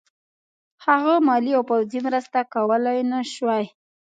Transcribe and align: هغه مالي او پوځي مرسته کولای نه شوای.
هغه 0.85 1.13
مالي 1.27 1.51
او 1.57 1.63
پوځي 1.69 1.99
مرسته 2.07 2.39
کولای 2.53 2.99
نه 3.11 3.19
شوای. 3.33 3.65